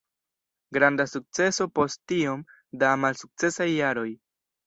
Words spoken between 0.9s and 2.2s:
sukceso post